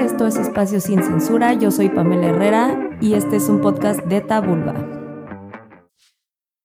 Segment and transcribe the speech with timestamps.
[0.00, 1.52] Esto es Espacio Sin Censura.
[1.52, 4.72] Yo soy Pamela Herrera y este es un podcast de Tabulba.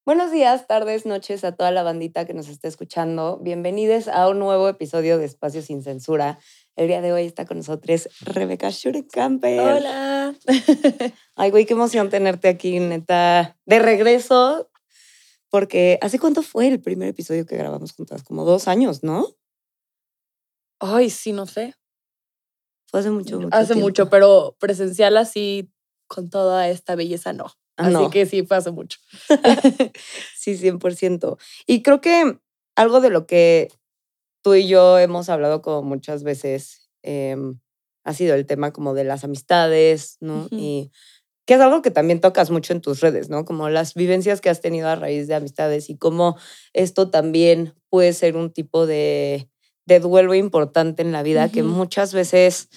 [0.05, 3.37] Buenos días, tardes, noches a toda la bandita que nos está escuchando.
[3.41, 6.39] Bienvenidos a un nuevo episodio de Espacio Sin Censura.
[6.77, 9.59] El día de hoy está con nosotros Rebeca Schurecamper.
[9.59, 10.33] Hola.
[11.35, 13.57] Ay, güey, qué emoción tenerte aquí, neta.
[13.65, 14.71] De regreso,
[15.49, 18.23] porque ¿hace cuánto fue el primer episodio que grabamos juntas?
[18.23, 19.27] Como dos años, ¿no?
[20.79, 21.75] Ay, sí, no sé.
[22.95, 23.87] Fue hace mucho, mucho Hace tiempo.
[23.87, 25.69] mucho, pero presencial así,
[26.07, 27.47] con toda esta belleza, no.
[27.75, 28.09] Así no.
[28.09, 28.99] que sí, fue hace mucho.
[30.37, 31.37] Sí, 100%.
[31.67, 32.39] Y creo que
[32.77, 33.67] algo de lo que
[34.41, 37.59] tú y yo hemos hablado como muchas veces em,
[38.05, 40.47] ha sido el tema como de las amistades, ¿no?
[40.49, 40.89] Y
[41.45, 43.43] que es algo que también tocas mucho en tus redes, ¿no?
[43.43, 46.37] Como las vivencias que has tenido a raíz de amistades y cómo
[46.71, 49.49] esto también puede ser un tipo de,
[49.85, 52.69] de duelo importante en la vida que muchas veces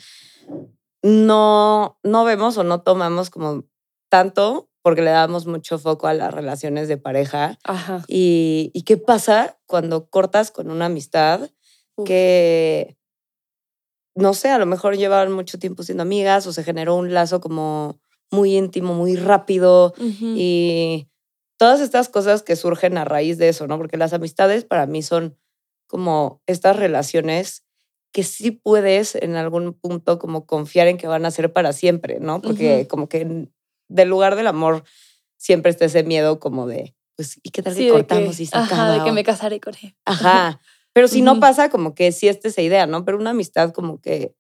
[1.03, 3.65] no, no vemos o no tomamos como
[4.11, 7.59] tanto porque le damos mucho foco a las relaciones de pareja.
[7.65, 8.05] Ajá.
[8.09, 11.51] ¿Y, y qué pasa cuando cortas con una amistad
[11.97, 12.07] Uf.
[12.07, 12.97] que,
[14.15, 17.41] no sé, a lo mejor llevaban mucho tiempo siendo amigas o se generó un lazo
[17.41, 21.09] como muy íntimo, muy rápido y
[21.59, 23.79] todas estas cosas que surgen a raíz de eso, ¿no?
[23.79, 25.39] Porque las amistades para mí son
[25.89, 27.65] como estas relaciones
[28.13, 32.21] que sí puedes en algún punto como confiar en que van a ser para siempre,
[32.21, 32.41] ¿no?
[32.41, 33.49] Porque como que
[33.89, 34.85] del lugar del amor
[35.37, 38.43] siempre está ese miedo como de, pues, ¿y qué tal Sí, que de cortamos que,
[38.45, 39.05] y se ajá, de acaba?
[39.05, 39.97] que O- me casaré con él.
[40.05, 40.61] Ajá.
[40.93, 43.05] Pero si no pasa, como que sí está esa idea, ¿no?
[43.05, 44.35] Pero una amistad como que,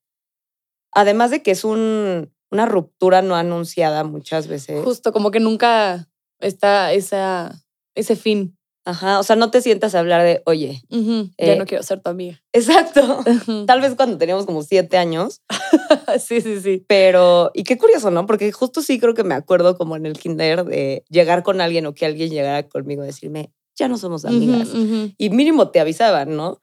[0.92, 4.82] además de que es un, una ruptura no anunciada muchas veces.
[4.84, 6.08] Justo, como que nunca
[6.40, 8.57] está esa, ese fin.
[8.88, 10.96] Ajá, o sea, no te sientas a hablar de, oye, Ya
[11.36, 12.40] Eh, no quiero ser tu amiga.
[12.54, 13.22] exacto.
[13.66, 15.42] Tal vez cuando teníamos como siete años,
[16.18, 16.84] sí, sí, sí.
[16.88, 18.24] pero, y qué curioso, ¿no?
[18.24, 21.84] Porque justo sí creo que me acuerdo como en el kinder de llegar con alguien
[21.84, 24.70] o que alguien llegara conmigo a decirme, ya no somos amigas.
[25.18, 26.62] Y mínimo te avisaban, ¿no?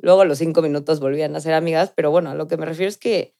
[0.00, 2.64] Luego a los cinco minutos volvían a ser amigas, pero bueno, a lo que me
[2.64, 3.34] refiero es que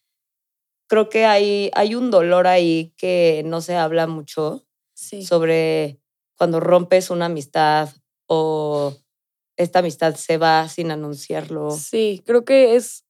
[0.89, 4.63] creo que hay, hay un dolor ahí que no se habla mucho
[4.95, 5.23] Sí.
[5.25, 6.01] sobre
[6.39, 7.89] cuando rompes una amistad
[8.27, 8.95] o
[9.57, 11.71] esta amistad se va sin anunciarlo.
[11.71, 13.05] Sí, creo que es,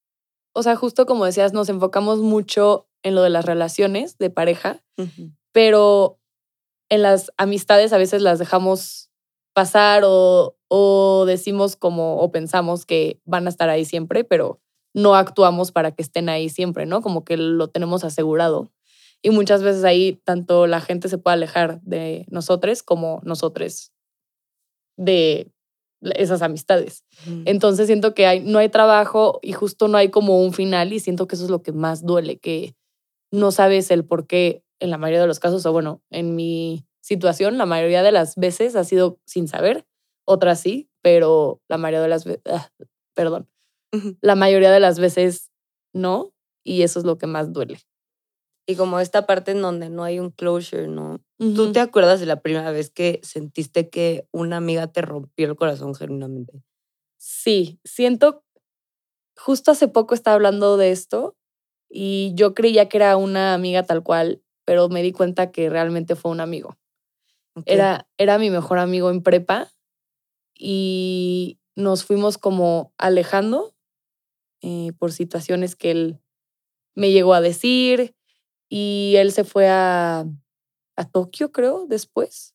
[0.52, 4.82] o sea, justo como decías, nos enfocamos mucho en lo de las relaciones de pareja,
[5.52, 6.18] pero
[6.88, 9.10] en las amistades a veces las dejamos
[9.52, 14.60] pasar o, o decimos como o pensamos que van a estar ahí siempre, pero
[14.94, 17.02] no actuamos para que estén ahí siempre, ¿no?
[17.02, 18.72] Como que lo tenemos asegurado.
[19.22, 23.92] Y muchas veces ahí tanto la gente se puede alejar de nosotros como nosotros
[24.96, 25.50] de
[26.02, 27.04] esas amistades.
[27.44, 31.00] Entonces siento que hay, no hay trabajo y justo no hay como un final y
[31.00, 32.74] siento que eso es lo que más duele, que
[33.32, 36.86] no sabes el por qué en la mayoría de los casos, o bueno, en mi
[37.00, 39.86] situación, la mayoría de las veces ha sido sin saber,
[40.26, 42.42] otras sí, pero la mayoría de las veces,
[43.14, 43.48] perdón,
[43.92, 44.16] Ujú.
[44.20, 45.50] la mayoría de las veces
[45.94, 46.32] no
[46.64, 47.78] y eso es lo que más duele.
[48.66, 51.20] Y como esta parte en donde no hay un closure, ¿no?
[51.38, 55.54] ¿Tú te acuerdas de la primera vez que sentiste que una amiga te rompió el
[55.54, 56.62] corazón genuinamente?
[57.16, 58.44] Sí, siento,
[59.36, 61.36] justo hace poco estaba hablando de esto
[61.88, 66.16] y yo creía que era una amiga tal cual, pero me di cuenta que realmente
[66.16, 66.76] fue un amigo.
[67.64, 69.72] Era, era mi mejor amigo en prepa
[70.54, 73.74] y nos fuimos como alejando
[74.62, 76.20] eh, por situaciones que él
[76.94, 78.14] me llegó a decir
[78.68, 80.26] y él se fue a,
[80.96, 82.54] a Tokio, creo, después.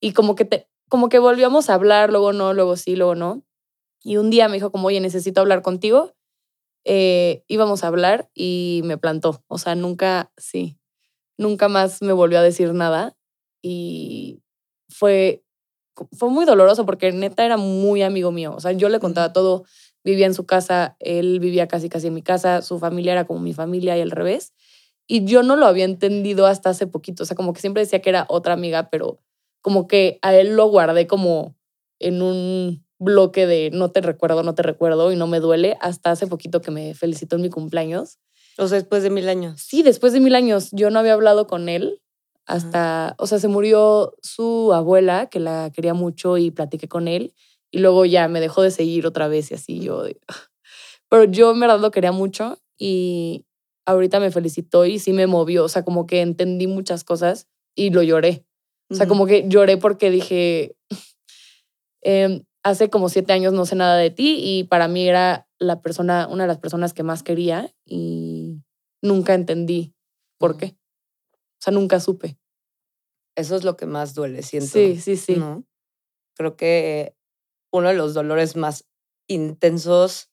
[0.00, 3.44] Y como que, te, como que volvíamos a hablar, luego no, luego sí, luego no.
[4.02, 6.14] Y un día me dijo como, oye, necesito hablar contigo.
[6.84, 9.42] Eh, íbamos a hablar y me plantó.
[9.48, 10.78] O sea, nunca, sí,
[11.36, 13.16] nunca más me volvió a decir nada.
[13.62, 14.42] Y
[14.88, 15.44] fue,
[16.12, 18.54] fue muy doloroso porque neta era muy amigo mío.
[18.54, 19.64] O sea, yo le contaba todo.
[20.04, 23.40] Vivía en su casa, él vivía casi casi en mi casa, su familia era como
[23.40, 24.54] mi familia y al revés.
[25.06, 27.22] Y yo no lo había entendido hasta hace poquito.
[27.22, 29.20] O sea, como que siempre decía que era otra amiga, pero
[29.60, 31.56] como que a él lo guardé como
[31.98, 36.10] en un bloque de no te recuerdo, no te recuerdo y no me duele hasta
[36.10, 38.18] hace poquito que me felicitó en mi cumpleaños.
[38.58, 39.60] O sea, después de mil años.
[39.60, 42.00] Sí, después de mil años yo no había hablado con él
[42.46, 47.34] hasta, o sea, se murió su abuela que la quería mucho y platiqué con él
[47.72, 50.04] y luego ya me dejó de seguir otra vez y así yo.
[51.10, 53.44] Pero yo en verdad lo quería mucho y
[53.86, 57.90] ahorita me felicitó y sí me movió, o sea, como que entendí muchas cosas y
[57.90, 58.44] lo lloré.
[58.90, 60.76] O sea, como que lloré porque dije,
[62.02, 65.80] em, hace como siete años no sé nada de ti y para mí era la
[65.80, 68.60] persona, una de las personas que más quería y
[69.02, 69.94] nunca entendí
[70.38, 70.76] por qué.
[71.36, 72.38] O sea, nunca supe.
[73.36, 74.70] Eso es lo que más duele, siento.
[74.70, 75.36] Sí, sí, sí.
[75.36, 75.64] ¿no?
[76.34, 77.14] Creo que
[77.72, 78.86] uno de los dolores más
[79.28, 80.30] intensos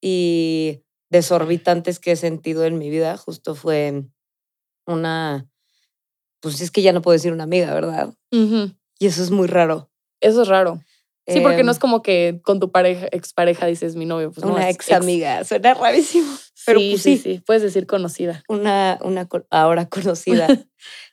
[0.00, 0.83] y
[1.14, 4.02] desorbitantes que he sentido en mi vida justo fue
[4.84, 5.48] una,
[6.40, 8.12] pues es que ya no puedo decir una amiga, ¿verdad?
[8.32, 9.92] Y eso es muy raro.
[10.20, 10.82] Eso es raro.
[11.26, 14.32] Sí, porque no Em, es como que con tu pareja, expareja dices mi novio.
[14.32, 16.30] Pues una ex amiga, suena rarísimo.
[16.66, 17.42] Pero sí, pues sí, sí.
[17.46, 18.42] Puedes decir conocida.
[18.48, 20.48] una, una ahora conocida.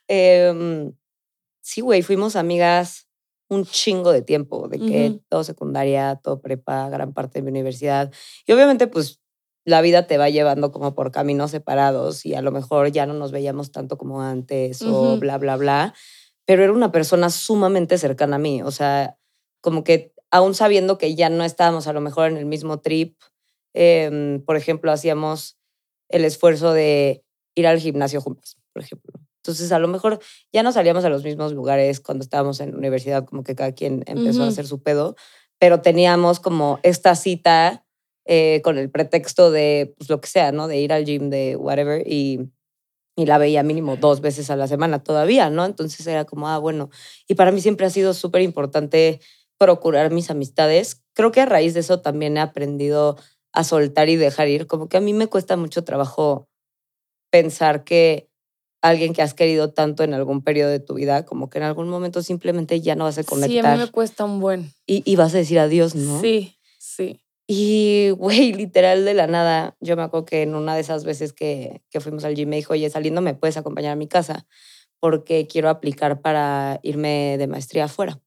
[0.08, 0.92] Em,
[1.62, 3.06] sí, güey, fuimos amigas
[3.48, 8.12] un chingo de tiempo, de que todo secundaria, todo prepa, gran parte de mi universidad.
[8.46, 9.21] Y obviamente, pues,
[9.64, 13.14] la vida te va llevando como por caminos separados y a lo mejor ya no
[13.14, 15.20] nos veíamos tanto como antes o Ujú.
[15.20, 15.94] bla, bla, bla.
[16.46, 18.62] Pero era una persona sumamente cercana a mí.
[18.62, 19.16] O sea,
[19.60, 23.16] como que aún sabiendo que ya no estábamos a lo mejor en el mismo trip,
[23.74, 25.58] em, por ejemplo, hacíamos
[26.08, 27.24] el esfuerzo de
[27.54, 29.12] ir al gimnasio juntas, por ejemplo.
[29.42, 30.20] Entonces, a lo mejor
[30.52, 33.72] ya no salíamos a los mismos lugares cuando estábamos en la universidad, como que cada
[33.72, 35.16] quien empezó a hacer su pedo,
[35.58, 37.84] pero teníamos como esta cita
[38.24, 40.68] eh, con el pretexto de, pues lo que sea, ¿no?
[40.68, 42.40] De ir al gym, de whatever, y,
[43.16, 45.64] y la veía mínimo dos veces a la semana todavía, ¿no?
[45.64, 46.90] Entonces era como, ah, bueno.
[47.28, 49.20] Y para mí siempre ha sido súper importante
[49.58, 51.02] procurar mis amistades.
[51.14, 53.16] Creo que a raíz de eso también he aprendido
[53.52, 54.66] a soltar y dejar ir.
[54.66, 56.48] Como que a mí me cuesta mucho trabajo
[57.30, 58.28] pensar que
[58.82, 61.88] alguien que has querido tanto en algún periodo de tu vida, como que en algún
[61.88, 64.72] momento simplemente ya no vas a Sí, a conectar mí me cuesta un buen.
[64.86, 66.20] y, y vas a decir adiós, ¿no?
[66.20, 66.56] Sí.
[67.54, 71.34] Y, güey, literal de la nada, yo me acuerdo que en una de esas veces
[71.34, 74.46] que, que fuimos al gym me dijo, oye, saliendo me puedes acompañar a mi casa
[75.00, 78.22] porque quiero aplicar para irme de maestría afuera.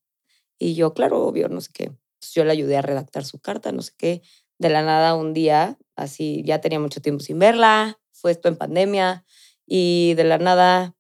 [0.59, 1.91] Y yo, claro, obvio, no sé qué.
[2.33, 4.21] Yo le ayudé a redactar su carta, no sé qué.
[4.59, 8.57] De la nada, un día, así, ya tenía mucho tiempo sin verla, fue esto en
[8.57, 9.25] pandemia,
[9.65, 10.95] y de la nada,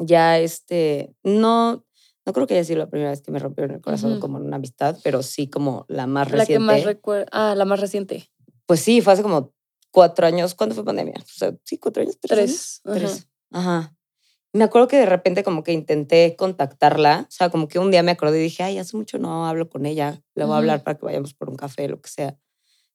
[0.00, 1.84] ya este, no,
[2.26, 4.20] no creo que haya sido la primera vez que me rompieron el corazón Ujú.
[4.20, 6.52] como en una amistad, pero sí como la más La reciente.
[6.54, 7.26] que más recuerdo.
[7.32, 8.30] Ah, la más reciente.
[8.66, 9.52] Pues sí, fue hace como
[9.90, 10.54] cuatro años.
[10.54, 11.14] ¿Cuándo fue pandemia?
[11.18, 12.38] O sea, sí, cuatro años, tres.
[12.38, 12.80] años?
[12.82, 12.82] Tres.
[12.84, 12.98] Ajá.
[12.98, 13.28] Tres.
[13.50, 13.96] Ajá.
[14.54, 17.26] Me acuerdo que de repente como que intenté contactarla.
[17.28, 19.68] O sea, como que un día me acordé y dije, ay, hace mucho no hablo
[19.68, 20.22] con ella.
[20.34, 20.58] Le voy a Ujú.
[20.58, 22.38] hablar para que vayamos por un café, lo que sea.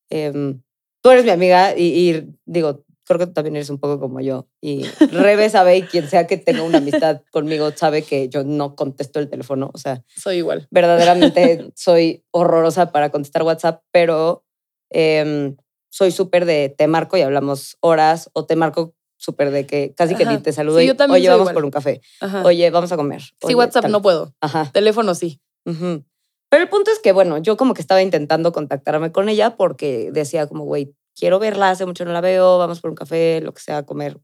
[0.10, 0.62] Em,
[1.02, 4.22] tú eres mi amiga y, y digo, creo que tú también eres un poco como
[4.22, 4.48] yo.
[4.62, 8.76] Y Rebe sabe y quien sea que tenga una amistad conmigo sabe que yo no
[8.76, 9.72] contesto el teléfono.
[9.74, 10.68] O sea, Soy igual.
[10.72, 14.46] verdaderamente soy horrorosa para contestar WhatsApp, pero
[14.92, 15.58] em,
[15.92, 20.16] soy súper de te marco y hablamos horas o te marco súper de que casi
[20.16, 21.56] que ni te saludo Sí, yo también oye, vamos igual.
[21.56, 22.44] por un café, Ajá.
[22.46, 23.22] oye, vamos a comer.
[23.46, 23.92] sí, WhatsApp tal".
[23.92, 24.34] no puedo.
[24.40, 24.70] Ajá.
[24.72, 25.42] Teléfono sí.
[25.66, 26.06] ujú.
[26.52, 30.10] Pero el punto es que, bueno, yo como que estaba intentando contactarme con ella porque
[30.12, 33.54] decía como, güey, quiero verla, hace mucho no la veo, vamos por un café, lo
[33.54, 34.20] que sea, a comer.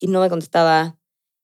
[0.00, 0.96] Y no me contestaba.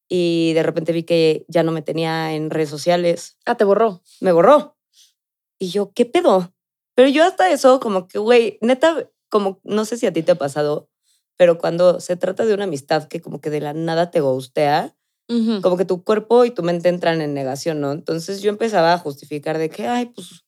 [0.08, 4.02] Y de repente vi que ya no me tenía en redes sociales Ah, te borró.
[4.20, 4.76] me borró.
[5.58, 6.52] Y yo, ¿qué pedo?
[6.94, 10.32] Pero yo hasta eso, como que, güey, neta, como, no sé si a ti te
[10.32, 10.88] ha pasado,
[11.36, 14.96] pero cuando se trata de una amistad que como que de la nada te gustea,
[15.28, 15.62] Ujú.
[15.62, 17.92] como que tu cuerpo y tu mente entran en negación, ¿no?
[17.92, 20.43] Entonces yo empezaba a justificar de que, ay, pues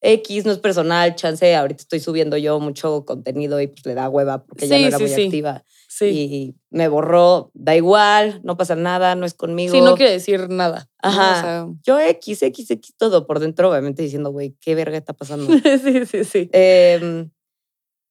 [0.00, 4.08] X no es personal, chance, ahorita estoy subiendo yo mucho contenido y pues le da
[4.08, 5.24] hueva porque ya no era sí, muy sí.
[5.24, 5.64] activa.
[5.88, 6.06] Sí.
[6.06, 9.72] Y me borró, da igual, no pasa nada, no es conmigo.
[9.72, 10.88] Sí, no quiere decir nada.
[11.00, 11.30] Ajá.
[11.30, 15.14] O sea, Yo X, X, X, todo por dentro, obviamente diciendo, güey, qué verga está
[15.14, 15.46] pasando.
[15.82, 16.50] sí, sí, sí.
[16.52, 17.30] Em,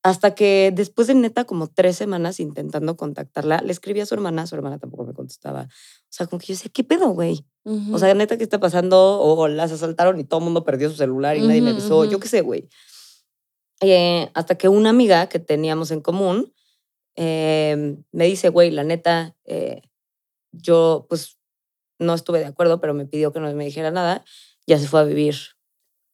[0.03, 4.47] hasta que después de neta como tres semanas intentando contactarla, le escribí a su hermana,
[4.47, 5.63] su hermana tampoco me contestaba.
[5.63, 7.45] O sea, como que yo decía, ¿qué pedo, güey?
[7.91, 9.19] O sea, neta, ¿qué está pasando?
[9.19, 12.05] O las asaltaron y todo el mundo perdió su celular y nadie me avisó.
[12.05, 12.69] Yo qué sé, güey.
[13.81, 16.53] Eh, hasta que una amiga que teníamos en común
[17.15, 19.81] em, me dice, güey, la neta, eh,
[20.51, 21.37] yo pues
[21.99, 24.23] no estuve de acuerdo, pero me pidió que no me dijera nada.
[24.65, 25.35] Ya se fue a vivir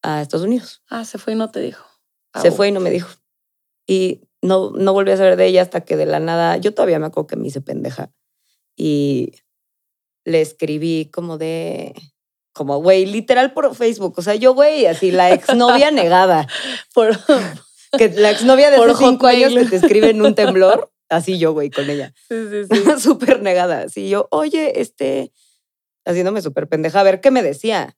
[0.02, 0.84] a Estados Unidos.
[0.90, 1.86] Ah, se fue y no te dijo.
[2.42, 2.54] Se Au.
[2.56, 3.10] fue y no me dijo.
[3.88, 7.00] Y no, no volví a saber de ella hasta que de la nada, yo todavía
[7.00, 8.12] me acuerdo que me hice pendeja.
[8.76, 9.34] Y
[10.26, 11.94] le escribí como de,
[12.54, 14.14] como, güey, literal por Facebook.
[14.18, 16.48] O sea, yo, güey, así, la exnovia negada.
[16.94, 17.18] Por,
[17.98, 20.92] Que la exnovia de Por hace cinco años que te escribe en un temblor.
[21.10, 22.14] Así yo, güey, con ella.
[22.28, 23.00] sí, sí, sí.
[23.00, 23.84] súper negada.
[23.84, 25.32] Así yo, oye, este,
[26.06, 27.96] haciéndome súper pendeja, a ver qué me decía.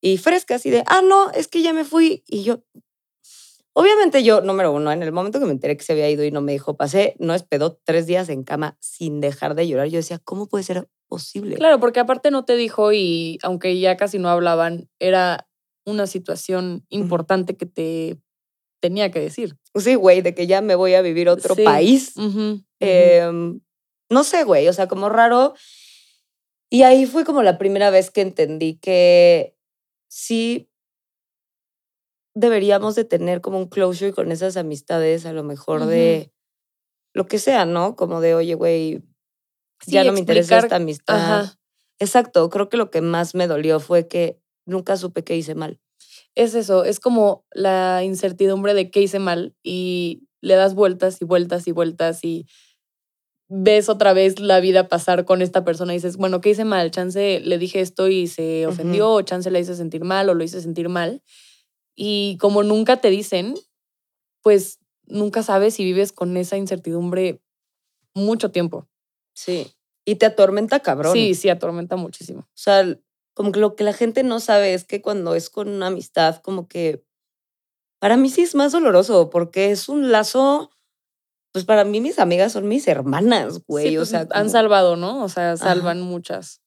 [0.00, 2.24] Y fresca, así de, ah, no, es que ya me fui.
[2.26, 2.62] Y yo,
[3.78, 6.30] obviamente yo, número uno, en el momento que me enteré que se había ido y
[6.30, 9.88] no me dijo, pasé, no espedó tres días en cama sin dejar de llorar.
[9.88, 11.56] Yo decía, ¿cómo puede ser posible?
[11.56, 15.46] Claro, porque aparte no te dijo y aunque ya casi no hablaban, era
[15.84, 18.18] una situación importante que te
[18.80, 19.56] tenía que decir.
[19.74, 21.62] Sí, güey, de que ya me voy a vivir otro Sí.
[21.62, 22.14] país.
[22.80, 23.60] Em,
[24.10, 25.52] no sé, güey, o sea, como raro.
[26.70, 29.54] Y ahí fue como la primera vez que entendí que
[30.08, 30.70] sí
[32.36, 36.30] deberíamos de tener como un closure con esas amistades, a lo mejor de
[37.14, 37.96] lo que sea, ¿no?
[37.96, 39.02] Como de, oye, güey,
[39.86, 41.54] ya no me interesa esta amistad.
[41.98, 45.80] Exacto, creo que lo que más me dolió fue que nunca supe que hice mal.
[46.34, 51.24] Es eso, es como la incertidumbre de qué hice mal y le das vueltas y
[51.24, 52.46] vueltas y vueltas y
[53.48, 56.90] ves otra vez la vida pasar con esta persona y dices, bueno, ¿qué hice mal?
[56.90, 60.44] Chance le dije esto y se ofendió, o chance le hice sentir mal o lo
[60.44, 61.22] hice sentir mal.
[61.96, 63.54] Y como nunca te dicen,
[64.42, 67.40] pues nunca sabes si vives con esa incertidumbre
[68.14, 68.86] mucho tiempo.
[69.34, 69.72] Sí.
[70.04, 71.14] Y te atormenta cabrón.
[71.14, 72.40] Sí, sí, atormenta muchísimo.
[72.40, 72.96] O sea,
[73.34, 76.36] como que lo que la gente no sabe es que cuando es con una amistad,
[76.42, 77.04] como que
[77.98, 80.70] para mí sí es más doloroso porque es un lazo,
[81.52, 83.96] pues para mí mis amigas son mis hermanas, güey.
[83.96, 85.24] o pues, sea, han salvado, ¿no?
[85.24, 86.60] O sea, salvan muchas.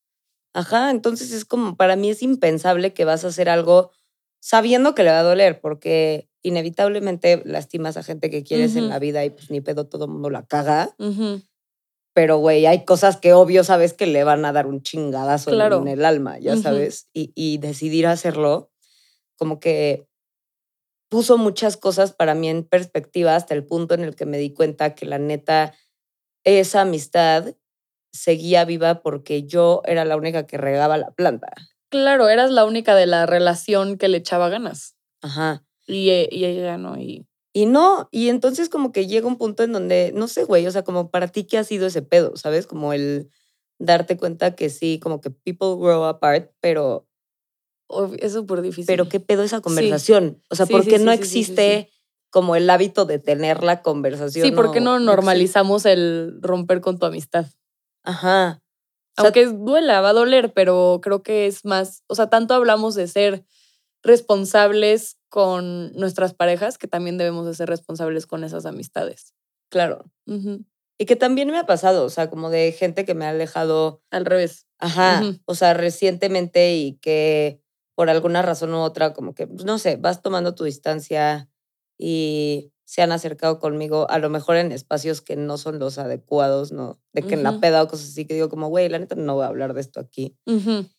[0.53, 3.91] Ajá, entonces es como, para mí es impensable que vas a hacer algo
[4.39, 8.99] sabiendo que le va a doler, porque inevitablemente lastimas a gente que quieres en la
[8.99, 10.95] vida y pues ni pedo todo el mundo la caga.
[12.13, 15.87] Pero, güey, hay cosas que obvio sabes que le van a dar un chingadazo en
[15.87, 17.09] el alma, ya sabes.
[17.13, 18.71] Y, y decidir hacerlo,
[19.37, 20.07] como que
[21.09, 24.53] puso muchas cosas para mí en perspectiva hasta el punto en el que me di
[24.53, 25.73] cuenta que la neta,
[26.43, 27.55] esa amistad
[28.13, 31.51] seguía viva porque yo era la única que regaba la planta.
[31.89, 34.95] Claro, eras la única de la relación que le echaba ganas.
[35.21, 35.63] Ajá.
[35.87, 37.25] Y, eh, y ella no, y...
[37.51, 40.71] Y no, y entonces como que llega un punto en donde, no sé, güey, o
[40.71, 42.37] sea, como para ti, ¿qué ha sido ese pedo?
[42.37, 42.67] ¿Sabes?
[42.67, 43.31] Como el
[43.79, 47.07] darte cuenta que sí, como que people grow apart, pero...
[48.19, 48.85] Es súper difícil.
[48.85, 50.43] Pero ¿qué pedo esa conversación?
[50.51, 51.89] O sea, ¿por qué no existe
[52.29, 54.45] como el hábito de tener la conversación?
[54.45, 57.47] Sí, ¿por qué no normalizamos el romper con tu amistad?
[58.03, 58.61] Ajá.
[59.25, 63.07] Aunque duela, va a doler, pero creo que es más, o sea, tanto hablamos de
[63.07, 63.45] ser
[64.01, 69.33] responsables con nuestras parejas que también debemos de ser responsables con esas amistades.
[69.69, 70.05] Claro.
[70.97, 74.01] Y que también me ha pasado, o sea, como de gente que me ha alejado.
[74.09, 74.67] Al revés.
[74.79, 75.21] Ajá.
[75.45, 77.61] O sea, recientemente y que
[77.95, 81.49] por alguna razón u otra, como que, pues, no sé, vas tomando tu distancia
[81.97, 86.71] y se han acercado conmigo, a lo mejor en espacios que no son los adecuados,
[86.71, 86.99] ¿no?
[87.13, 89.35] De que en la peda o cosas así, que digo como, güey, la neta no
[89.35, 90.35] voy a hablar de esto aquí.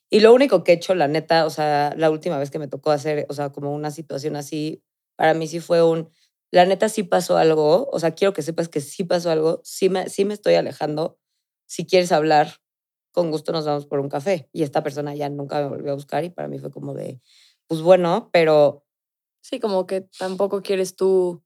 [0.09, 2.69] Y lo único que he hecho, la neta, o sea, la última vez que me
[2.69, 4.85] tocó hacer, o sea, como una situación así,
[5.17, 6.09] para mí sí fue un,
[6.53, 9.89] la neta sí pasó algo, o sea, quiero que sepas que sí pasó algo, sí
[9.89, 11.19] me, sí me estoy alejando,
[11.67, 12.61] si quieres hablar,
[13.11, 14.49] con gusto nos vamos por un café.
[14.53, 17.21] Y esta persona ya nunca me volvió a buscar y para mí fue como de,
[17.67, 18.85] pues bueno, pero...
[19.43, 21.43] Sí, como que tampoco quieres tú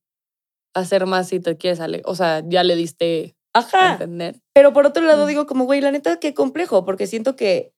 [0.74, 2.02] hacer más si te quieres salir.
[2.04, 3.90] O sea, ya le diste Ajá.
[3.90, 4.40] a entender.
[4.52, 7.72] Pero por otro lado digo como, güey, la neta, qué complejo, porque siento que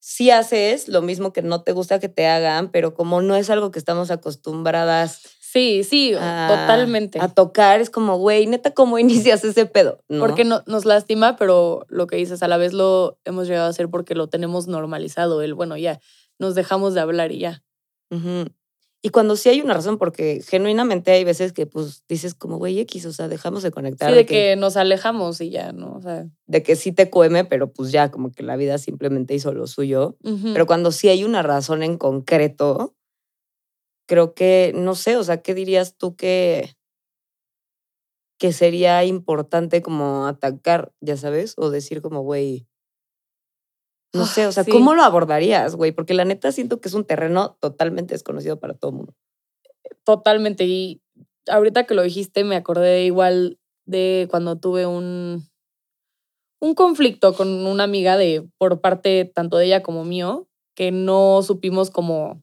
[0.00, 3.50] sí haces lo mismo que no te gusta que te hagan, pero como no es
[3.50, 5.22] algo que estamos acostumbradas.
[5.40, 7.18] Sí, sí, totalmente.
[7.20, 10.04] A tocar, es como, güey, neta, ¿cómo inicias ese pedo?
[10.18, 13.70] Porque no, nos lastima, pero lo que dices, a la vez lo hemos llegado a
[13.70, 15.40] hacer porque lo tenemos normalizado.
[15.42, 16.00] El, bueno, ya,
[16.38, 17.62] nos dejamos de hablar y ya.
[19.00, 22.80] Y cuando sí hay una razón, porque genuinamente hay veces que pues dices como, güey,
[22.80, 24.10] X, o sea, dejamos de conectar.
[24.10, 25.94] Sí, de, que, nos alejamos y ya, ¿no?
[25.94, 26.26] O sea.
[26.46, 29.68] De que sí te cueme, pero pues ya como que la vida simplemente hizo lo
[29.68, 30.16] suyo.
[30.22, 32.96] Pero cuando sí hay una razón en concreto,
[34.08, 36.76] creo que, no sé, o sea, ¿qué dirías tú que,
[38.36, 41.54] que sería importante como atacar, ya sabes?
[41.56, 42.66] O decir como, güey,
[44.14, 45.92] no sé, o sea, ¿cómo lo abordarías, güey?
[45.92, 49.14] Porque la neta siento que es un terreno totalmente desconocido para todo el mundo.
[50.04, 50.64] Totalmente.
[50.64, 51.02] Y
[51.48, 55.48] ahorita que lo dijiste, me acordé igual de cuando tuve un,
[56.60, 61.42] un conflicto con una amiga de por parte tanto de ella como mío, que no
[61.42, 62.42] supimos cómo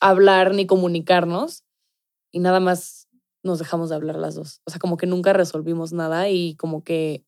[0.00, 1.64] hablar ni comunicarnos
[2.30, 3.08] y nada más
[3.42, 4.60] nos dejamos de hablar las dos.
[4.66, 7.24] O sea, como que nunca resolvimos nada y como que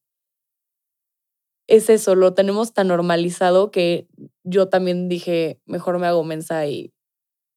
[1.67, 4.07] es eso, lo tenemos tan normalizado que
[4.45, 6.93] yo también dije, mejor me hago mensa y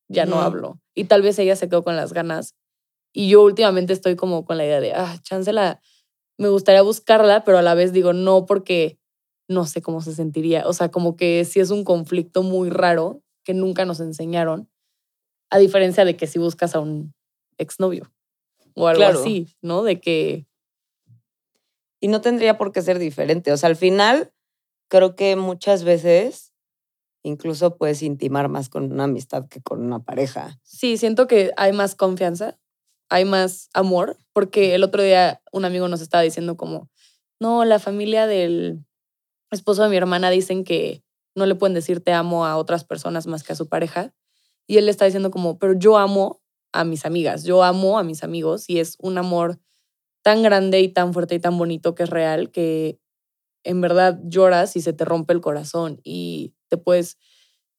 [0.08, 0.80] ya no hablo.
[0.96, 2.56] Y tal vez ella se quedó con las ganas.
[3.14, 5.80] Y yo últimamente estoy como con la idea de, ah, chancela,
[6.38, 8.98] me gustaría buscarla, pero a la vez digo, no, porque
[9.48, 10.68] no sé cómo se sentiría.
[10.68, 14.70] O sea, como que sí es un conflicto muy raro que nunca nos enseñaron,
[15.50, 17.14] a diferencia de que si buscas a un
[17.58, 18.12] exnovio
[18.76, 19.84] o algo así, ¿no?
[19.84, 20.48] De que
[22.00, 23.52] y no tendría por qué ser diferente.
[23.52, 24.32] O sea, al final,
[24.90, 26.54] creo que muchas veces
[27.24, 30.60] incluso puedes intimar más con una amistad que con una pareja.
[30.64, 32.58] Sí, siento que hay más confianza,
[33.10, 36.90] hay más amor, porque el otro día un amigo nos estaba diciendo como,
[37.40, 38.86] no, la familia del
[39.52, 41.04] esposo de mi hermana dicen que
[41.36, 44.14] no le pueden decir te amo a otras personas más que a su pareja.
[44.68, 46.42] Y él le está diciendo como, pero yo amo
[46.72, 49.60] a mis amigas, yo amo a mis amigos y es un amor
[50.30, 53.00] tan grande y tan fuerte y tan bonito que es real que
[53.64, 57.18] en verdad lloras y se te rompe el corazón y te puedes,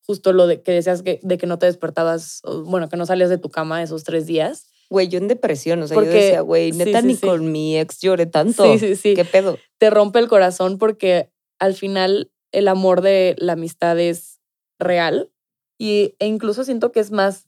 [0.05, 3.31] justo lo de que decías que, de que no te despertabas, bueno, que no salías
[3.31, 4.67] de tu cama esos tres días.
[4.91, 8.27] Güey, yo en depresión, o sea, yo decía, güey, neta ni con mi ex lloré
[8.27, 8.65] tanto.
[8.65, 9.15] Sí, sí, sí.
[9.15, 9.57] ¿Qué pedo?
[9.79, 11.31] Te rompe el corazón porque
[11.61, 14.41] al final el amor de la amistad es
[14.81, 15.31] real
[15.79, 17.47] y, e incluso siento que es más,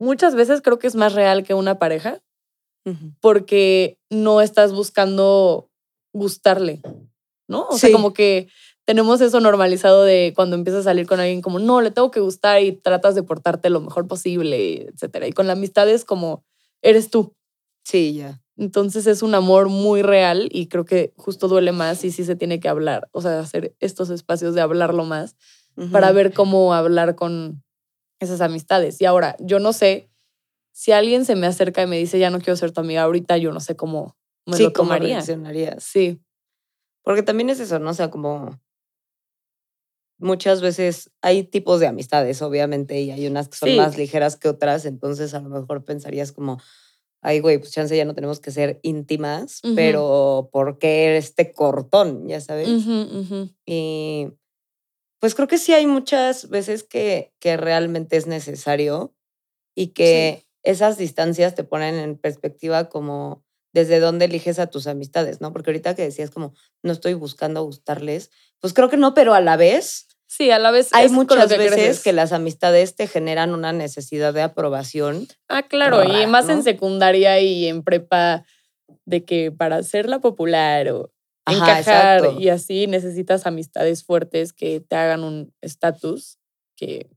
[0.00, 2.24] muchas veces creo que es más real que una pareja
[3.20, 5.68] porque no estás buscando
[6.12, 6.82] gustarle,
[7.48, 7.66] ¿no?
[7.68, 8.48] O sea, como que
[8.84, 12.20] tenemos eso normalizado de cuando empiezas a salir con alguien como, no, le tengo que
[12.20, 15.26] gustar y tratas de portarte lo mejor posible, etcétera.
[15.26, 16.44] Y con la amistad es como,
[16.82, 17.34] eres tú.
[17.84, 18.40] Sí, ya.
[18.56, 22.36] Entonces es un amor muy real y creo que justo duele más y sí se
[22.36, 25.36] tiene que hablar, o sea, hacer estos espacios de hablarlo más
[25.92, 27.62] para ver cómo hablar con
[28.18, 28.98] esas amistades.
[29.00, 30.08] Y ahora, yo no sé
[30.76, 33.38] si alguien se me acerca y me dice, ya no quiero ser tu amiga ahorita,
[33.38, 34.14] yo no sé cómo
[34.44, 35.22] me lo tomaría.
[35.80, 36.20] Sí.
[37.02, 37.88] Porque también es eso, ¿no?
[37.88, 38.60] O sea, como
[40.18, 44.50] muchas veces hay tipos de amistades, obviamente, y hay unas que son más ligeras que
[44.50, 46.60] otras, entonces a lo mejor pensarías como,
[47.22, 52.28] ay, güey, pues chance ya no tenemos que ser íntimas, pero ¿por qué este cortón?
[52.28, 52.68] Ya sabes.
[53.64, 54.28] Y
[55.20, 59.14] pues creo que sí hay muchas veces que, que realmente es necesario
[59.74, 65.40] y que esas distancias te ponen en perspectiva como desde dónde eliges a tus amistades,
[65.40, 65.52] ¿no?
[65.52, 69.40] Porque ahorita que decías como no estoy buscando gustarles, pues creo que no, pero a
[69.40, 70.08] la vez.
[70.26, 70.88] Sí, a la vez.
[70.92, 75.28] Hay muchas veces que las amistades te generan una necesidad de aprobación.
[75.48, 78.44] Ah, claro, y más en secundaria y en prepa,
[79.04, 81.12] de que para ser la popular o
[81.46, 86.38] encajar y así necesitas amistades fuertes que te hagan un estatus
[86.76, 87.08] que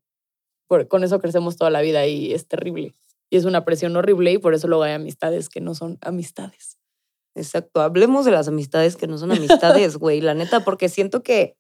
[0.88, 2.94] con eso crecemos toda la vida y es terrible.
[3.30, 6.80] Y es una presión horrible y por eso luego hay amistades que no son amistades.
[7.36, 7.82] Exacto.
[7.82, 11.56] Hablemos de las amistades que no son amistades, güey, la neta, porque siento que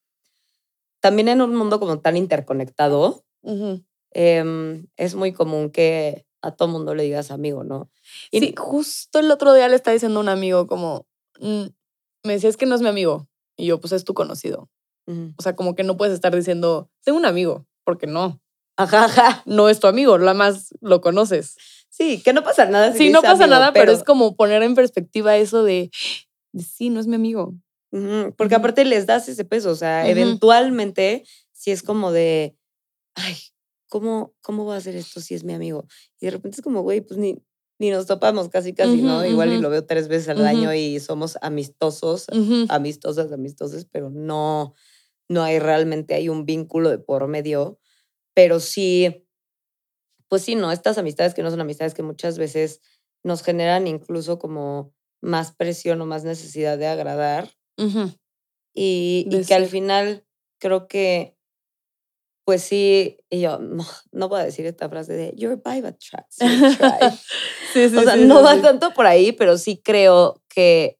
[0.99, 3.23] también en un mundo como tan interconectado,
[4.11, 7.89] em, es muy común que a todo mundo le digas amigo, ¿no?
[8.31, 11.07] Y sí, justo el otro día le está diciendo un amigo como,
[11.39, 11.65] mm,
[12.23, 13.27] me decía, es que no es mi amigo.
[13.57, 14.69] Y yo, pues es tu conocido.
[15.37, 18.39] O sea, como que no puedes estar diciendo, tengo un amigo, porque no.
[18.79, 21.57] Ajá, No es tu amigo, la más lo conoces.
[21.89, 22.93] Sí, que no pasa nada.
[22.93, 23.91] sí, no pasa nada, pero...
[23.91, 25.91] es como poner en perspectiva eso de,
[26.57, 27.55] sí, no es mi amigo.
[28.37, 32.55] porque aparte les das ese peso, o sea, eventualmente si es como de,
[33.15, 33.35] ay,
[33.89, 35.85] ¿cómo, ¿cómo va a hacer esto si es mi amigo?
[36.21, 37.43] Y de repente es como, güey, pues ni,
[37.79, 39.25] ni nos topamos casi, casi, ¿no?
[39.25, 42.27] Igual y lo veo tres veces al año y somos amistosos,
[42.69, 44.73] amistosas, amistosas, pero no,
[45.27, 47.78] no hay realmente, hay un vínculo de por medio
[48.39, 49.27] pero sí,
[50.29, 50.71] pues sí, ¿no?
[50.71, 52.79] Estas amistades que no son amistades que muchas veces
[53.21, 57.51] nos generan incluso como más presión o más necesidad de agradar.
[58.73, 60.25] Y, que al final
[60.57, 61.35] creo que,
[62.45, 65.97] pues sí, y yo no, no voy a decir esta frase de you're by but
[65.99, 70.97] sí, sí, o sea, no va tanto por ahí, pero sí creo que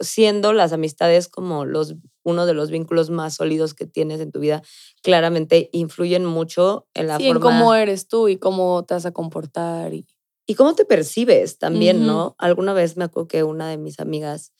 [0.00, 1.94] siendo las amistades como los
[2.24, 4.62] uno de los vínculos más sólidos que tienes en tu vida,
[5.02, 7.50] claramente influyen mucho en la sí, forma.
[7.50, 9.94] en cómo eres tú y cómo te vas a comportar.
[9.94, 10.06] Y,
[10.46, 12.34] y cómo te percibes también, ¿no?
[12.38, 14.52] Alguna vez me acuerdo que una de mis amigas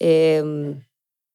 [0.00, 0.84] em,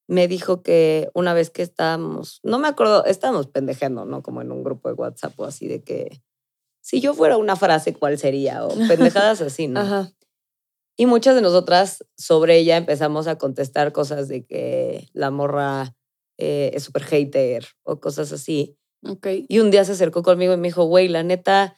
[0.08, 4.22] me dijo que una vez que estábamos, no me acuerdo, estábamos pendejando, ¿no?
[4.22, 6.22] Como en un grupo de WhatsApp o así de que
[6.82, 8.66] si yo fuera una frase, ¿cuál sería?
[8.66, 9.82] O pendejadas así, ¿no?
[9.82, 10.12] Ajá.
[10.98, 15.96] Y muchas de nosotras sobre ella empezamos a contestar cosas de que la morra
[16.40, 18.76] eh, es súper hater o cosas así.
[19.04, 19.46] Okay.
[19.48, 21.78] Y un día se acercó conmigo y me dijo, güey, la neta,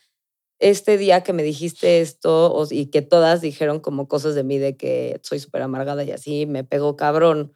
[0.59, 4.77] este día que me dijiste esto y que todas dijeron como cosas de mí de
[4.77, 7.53] que soy súper amargada y así, me pegó cabrón.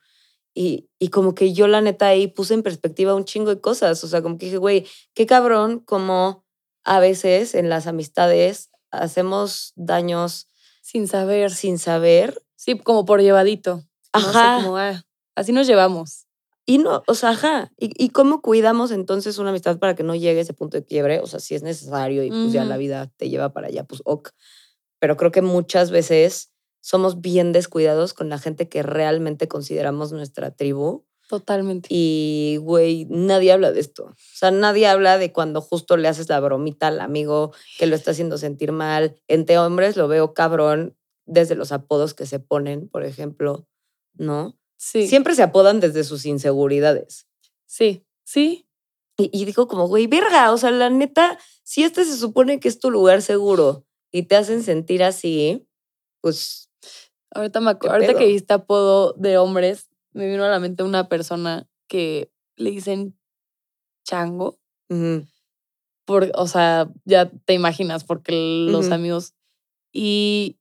[0.54, 4.04] Y, y como que yo la neta ahí puse en perspectiva un chingo de cosas.
[4.04, 6.46] O sea, como que dije, güey, qué cabrón como
[6.84, 10.50] a veces en las amistades hacemos daños
[10.84, 11.50] sin saber.
[11.50, 12.44] Sin saber.
[12.56, 13.84] Sí, como por llevadito.
[14.12, 14.62] Ajá.
[14.62, 15.04] como, ah,
[15.36, 16.28] así nos llevamos.
[16.66, 17.72] Y no, o sea, ajá.
[17.78, 21.20] ¿Y, cómo cuidamos entonces una amistad para que no llegue a ese punto de quiebre?
[21.20, 24.02] O sea, si es necesario y pues ya la vida te lleva para allá, pues
[24.06, 24.30] ok.
[25.00, 30.52] Pero creo que muchas veces somos bien descuidados con la gente que realmente consideramos nuestra
[30.52, 31.06] tribu.
[31.34, 31.88] Totalmente.
[31.90, 34.04] Y, güey, nadie habla de esto.
[34.04, 37.96] O sea, nadie habla de cuando justo le haces la bromita al amigo que lo
[37.96, 39.20] está haciendo sentir mal.
[39.28, 43.68] Entre hombres lo veo cabrón desde los apodos que se ponen, por ejemplo,
[44.14, 44.56] ¿no?
[44.78, 45.08] Sí.
[45.08, 47.26] siempre se apodan desde sus inseguridades.
[47.66, 48.68] Sí, sí.
[49.18, 52.68] Y, y digo como, güey, verga, o sea, la neta, si este se supone que
[52.68, 55.68] es tu lugar seguro y te hacen sentir así,
[56.22, 56.70] pues,
[57.32, 60.84] Ahorita, me acu- ¿Qué ahorita que dijiste apodo de hombres, me vino a la mente
[60.84, 63.18] una persona que le dicen
[64.04, 64.60] chango.
[66.06, 68.34] Por, o sea, ya te imaginas, porque
[68.70, 69.34] los amigos.
[69.92, 70.58] Y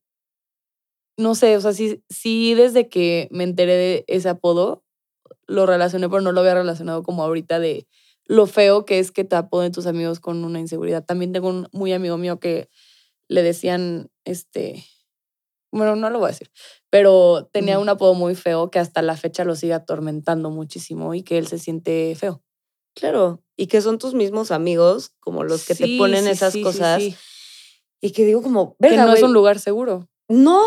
[1.17, 4.83] no sé, o sea, sí, sí, desde que me enteré de ese apodo,
[5.47, 7.87] lo relacioné, pero no lo había relacionado como ahorita de
[8.25, 11.05] lo feo que es que te apoden tus amigos con una inseguridad.
[11.05, 12.69] También tengo un muy amigo mío que
[13.27, 14.85] le decían, este,
[15.73, 16.51] bueno, no lo voy a decir,
[16.89, 21.23] pero tenía un apodo muy feo que hasta la fecha lo sigue atormentando muchísimo y
[21.23, 22.43] que él se siente feo.
[22.95, 23.41] claro.
[23.55, 27.03] Y que son tus mismos amigos, como los que te ponen sí, esas sí, cosas.
[28.01, 30.09] Y que digo como, Que no es un lugar seguro.
[30.27, 30.59] No,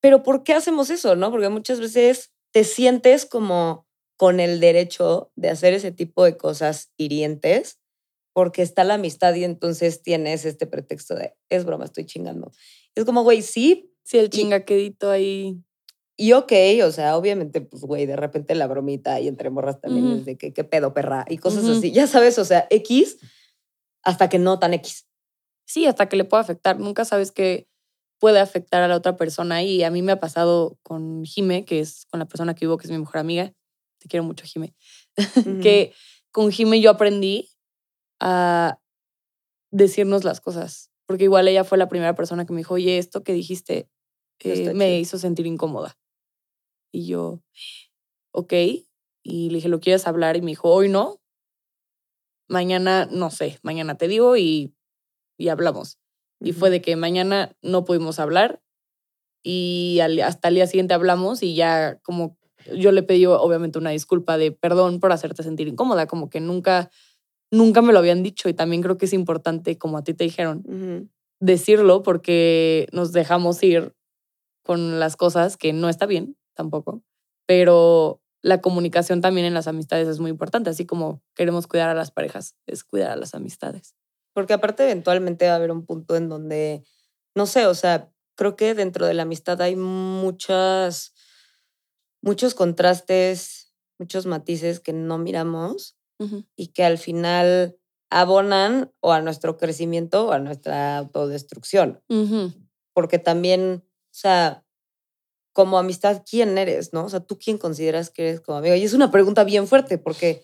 [0.00, 1.30] pero ¿por qué hacemos eso, no?
[1.30, 6.92] Porque muchas veces te sientes como con el derecho de hacer ese tipo de cosas
[6.96, 7.78] hirientes
[8.32, 12.52] porque está la amistad y entonces tienes este pretexto de, es broma, estoy chingando.
[12.94, 15.62] Es como, güey, sí, Sí, el chingaquedito ahí.
[16.16, 16.52] y ok,
[16.84, 20.36] o sea, obviamente, pues, güey, de repente la bromita y entre morras también es de
[20.36, 21.92] que, qué pedo, perra, y cosas así.
[21.92, 23.18] Ya sabes, o sea, X
[24.02, 25.06] hasta que no tan X.
[25.64, 26.80] Sí, hasta que le pueda afectar.
[26.80, 27.68] Nunca sabes qué
[28.18, 29.62] puede afectar a la otra persona.
[29.62, 32.78] Y a mí me ha pasado con Jime, que es con la persona que vivo,
[32.78, 33.54] que es mi mejor amiga.
[34.00, 34.74] Te quiero mucho, Jime.
[35.62, 35.92] Que
[36.32, 37.48] con Jime yo aprendí
[38.18, 38.80] a
[39.70, 40.90] decirnos las cosas.
[41.06, 43.88] Porque igual ella fue la primera persona que me dijo, oye, esto que dijiste
[44.44, 44.98] No eh, me chido".
[45.00, 45.96] hizo sentir incómoda.
[46.92, 47.42] Y yo,
[48.32, 48.52] ok.
[49.22, 50.36] Y le dije, ¿lo quieres hablar?
[50.36, 51.20] Y me dijo, hoy no.
[52.48, 54.74] Mañana, no sé, mañana te digo y,
[55.38, 55.98] y hablamos.
[56.40, 58.62] Y fue de que mañana no pudimos hablar
[59.44, 62.38] y al- hasta el día siguiente hablamos y ya como
[62.76, 66.90] yo le pedí obviamente una disculpa de perdón por hacerte sentir incómoda, como que nunca,
[67.50, 70.24] nunca me lo habían dicho y también creo que es importante, como a ti te
[70.24, 70.64] dijeron,
[71.40, 73.94] decirlo porque nos dejamos ir
[74.62, 77.02] con las cosas que no está bien tampoco,
[77.46, 81.94] pero la comunicación también en las amistades es muy importante, así como queremos cuidar a
[81.94, 83.94] las parejas, es cuidar a las amistades.
[84.34, 86.84] Porque aparte eventualmente va a haber un punto en donde,
[87.34, 91.12] no sé, o sea, creo que dentro de la amistad hay muchas,
[92.22, 95.96] muchos contrastes, muchos matices que no miramos
[96.54, 97.78] y que al final
[98.10, 102.02] abonan o a nuestro crecimiento o a nuestra autodestrucción.
[102.08, 102.52] Ujú.
[102.92, 104.64] Porque también, o sea,
[105.52, 106.92] como amistad, ¿quién eres?
[106.92, 107.04] ¿No?
[107.04, 108.74] O sea, ¿tú quién consideras que eres como amigo?
[108.74, 110.42] Y es una pregunta bien fuerte porque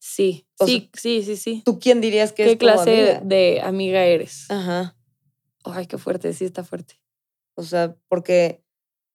[0.00, 1.62] Sí, O sea, sí, sí, sí, sí.
[1.64, 3.20] ¿tú quién dirías que ¿Qué es como clase amiga?
[3.24, 4.50] de amiga eres?
[4.50, 4.96] Ajá.
[5.64, 7.00] Ay, qué fuerte, sí está fuerte.
[7.54, 8.64] O sea, porque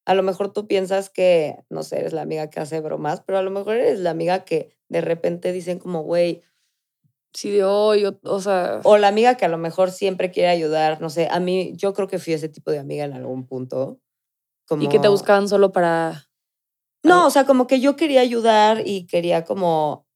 [0.05, 3.37] a lo mejor tú piensas que, no sé, eres la amiga que hace bromas, pero
[3.37, 6.43] a lo mejor eres la amiga que de repente dicen como, güey,
[7.33, 10.49] Sí, de hoy, o, o sea, o la amiga que a lo mejor siempre quiere
[10.49, 13.47] ayudar, no sé, a mí, yo creo que fui ese tipo de amiga en algún
[13.47, 13.99] punto.
[14.67, 14.83] Como...
[14.83, 16.29] y que te buscaban solo para...
[17.03, 20.07] No, o sea, como que yo quería ayudar y quería como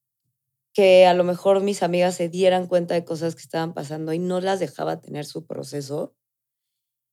[0.74, 4.20] que a lo mejor mis amigas se dieran cuenta de cosas que estaban pasando y
[4.20, 6.16] no las dejaba tener su proceso.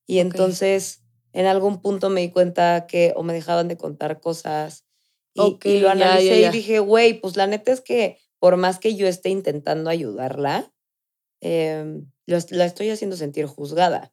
[0.06, 0.26] Y Ok.
[0.26, 4.84] entonces en algún punto me di cuenta que o me dejaban de contar cosas
[5.32, 6.48] y, y lo ya, ya, analicé ya.
[6.48, 10.70] y dije, güey, pues la neta es que por más que yo esté intentando ayudarla,
[11.40, 14.12] em, lo la estoy haciendo sentir juzgada.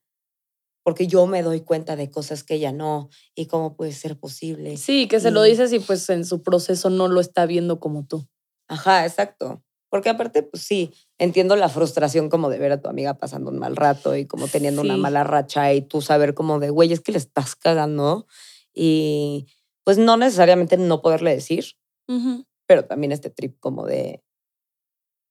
[0.86, 4.78] Porque yo me doy cuenta de cosas que ella no y cómo puede ser posible.
[4.78, 8.06] Sí, que se lo dices y pues en su proceso no lo está viendo como
[8.06, 8.26] tú.
[8.70, 9.66] Ajá, exacto.
[9.90, 13.60] Porque aparte, pues sí, entiendo la frustración como de ver a tu amiga pasando un
[13.60, 17.02] mal rato y como teniendo una mala racha y tú saber como de, güey, es
[17.02, 18.28] que le estás cagando
[18.74, 19.48] y
[19.84, 21.66] pues no necesariamente no poderle decir,
[22.08, 22.46] Ujú.
[22.72, 24.24] Pero también este trip como de,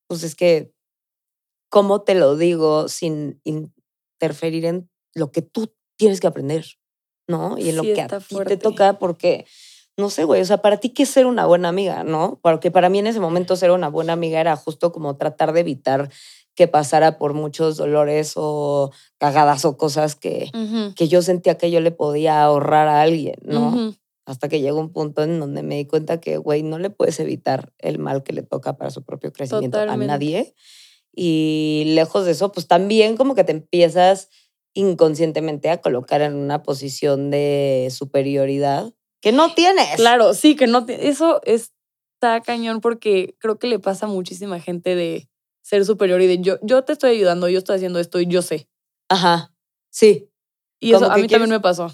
[0.07, 0.75] pues es que,
[1.71, 6.67] ¿cómo te lo digo sin interferir en lo que tú tienes que aprender?
[7.27, 7.57] ¿No?
[7.57, 9.47] Y en lo que a ti te toca porque,
[9.97, 12.03] no sé, güey, o sea, para ti, ¿qué es ser una buena amiga?
[12.03, 12.39] ¿No?
[12.43, 15.61] Porque para mí en ese momento ser una buena amiga era justo como tratar de
[15.61, 16.11] evitar
[16.53, 20.51] que pasara por muchos dolores o cagadas o cosas que,
[20.95, 23.95] que yo sentía que yo le podía ahorrar a alguien, ¿no?
[24.25, 27.19] Hasta que llegó un punto en donde me di cuenta que, güey, no le puedes
[27.19, 30.11] evitar el mal que le toca para su propio crecimiento Totalmente.
[30.13, 30.55] a nadie.
[31.13, 34.29] Y lejos de eso, pues también como que te empiezas
[34.73, 39.95] inconscientemente a colocar en una posición de superioridad que no tienes.
[39.97, 40.85] Claro, sí, que no.
[40.87, 45.29] eso está cañón porque creo que le pasa a muchísima gente de
[45.61, 48.41] ser superior y de yo, yo te estoy ayudando, yo estoy haciendo esto y yo
[48.41, 48.67] sé.
[49.09, 49.53] Ajá,
[49.91, 50.29] sí.
[50.79, 51.91] Y eso a mí quieres- también me pasó.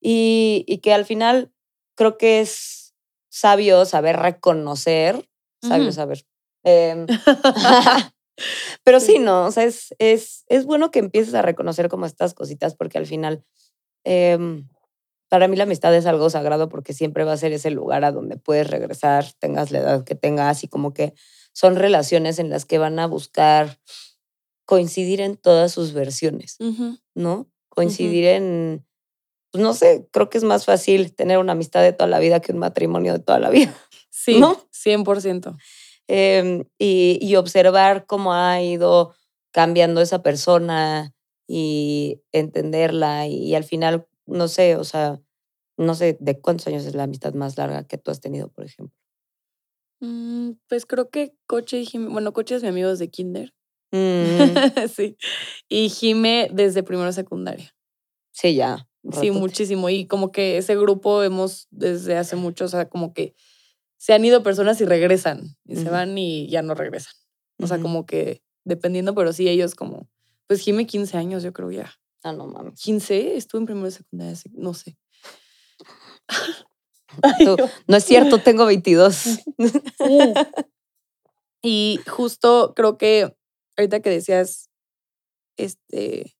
[0.00, 1.52] Y, y que al final
[1.96, 2.94] creo que es
[3.28, 5.28] sabio saber reconocer,
[5.62, 6.24] sabio saber.
[6.64, 7.06] Em,
[8.84, 12.34] pero sí, no, o sea, es, es, es bueno que empieces a reconocer como estas
[12.34, 13.44] cositas porque al final,
[14.04, 14.68] em,
[15.28, 18.12] para mí la amistad es algo sagrado porque siempre va a ser ese lugar a
[18.12, 21.14] donde puedes regresar, tengas la edad que tengas y como que
[21.52, 23.78] son relaciones en las que van a buscar
[24.64, 26.56] coincidir en todas sus versiones.
[27.14, 27.50] ¿no?
[27.68, 28.86] Coincidir en,
[29.50, 32.40] pues no sé, creo que es más fácil tener una amistad de toda la vida
[32.40, 33.74] que un matrimonio de toda la vida.
[34.10, 34.60] Sí, ¿No?
[34.72, 35.56] 100%.
[36.08, 39.14] Em, y, y observar cómo ha ido
[39.52, 41.14] cambiando esa persona
[41.48, 45.20] y entenderla y, al final, no sé, o sea,
[45.78, 48.64] no sé de cuántos años es la amistad más larga que tú has tenido, por
[48.64, 48.94] ejemplo.
[50.00, 53.54] Mm, pues creo que Coche y Jime, bueno, Coche es mi amigo desde kinder.
[53.90, 53.96] Mm,
[54.94, 55.16] sí.
[55.68, 57.74] Y Jime desde primero secundaria.
[58.30, 58.87] sí, ya.
[59.12, 59.88] Sí, muchísimo.
[59.88, 63.34] Y como que ese grupo hemos desde hace mucho, o sea, como que
[63.96, 65.56] se han ido personas y regresan.
[65.64, 67.12] Y se van y ya no regresan.
[67.58, 70.08] O sea, como que dependiendo, pero sí, ellos como,
[70.46, 71.92] pues Jime 15 años, yo creo ya.
[72.22, 72.80] Ah, no mames.
[72.80, 74.96] 15, estuve en primero de secundaria, no sé.
[77.44, 79.40] Tú, no es cierto, tengo 22.
[80.00, 80.32] Uh.
[81.60, 83.34] Y justo creo que
[83.76, 84.70] ahorita que decías,
[85.56, 86.36] este,